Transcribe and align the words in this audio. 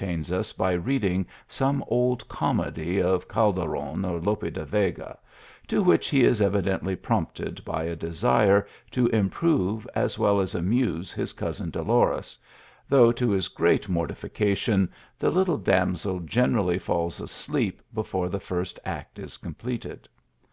tains 0.00 0.30
us 0.30 0.52
by 0.52 0.70
reading 0.70 1.26
some 1.48 1.84
old 1.88 2.28
comedy 2.28 3.02
of 3.02 3.26
Calderon 3.26 4.02
01 4.02 4.22
Lope 4.22 4.52
de 4.52 4.64
Vega, 4.64 5.18
to 5.66 5.82
which 5.82 6.06
he 6.08 6.22
is 6.22 6.40
evidently 6.40 6.94
prompted 6.94 7.64
by 7.64 7.92
* 7.94 7.94
desire 7.96 8.64
to 8.92 9.08
improve, 9.08 9.88
as 9.96 10.16
well 10.16 10.40
as 10.40 10.54
amuse 10.54 11.12
his 11.12 11.32
cousin 11.32 11.68
Dolores, 11.68 12.38
though 12.88 13.10
to 13.10 13.30
his 13.30 13.48
great 13.48 13.88
mortification 13.88 14.88
the 15.18 15.30
little 15.32 15.58
damsel 15.58 16.20
generally 16.20 16.78
falls 16.78 17.20
asleep 17.20 17.82
before 17.92 18.28
the 18.28 18.38
first 18.38 18.78
act 18.84 19.18
is 19.18 19.36
completed. 19.36 20.08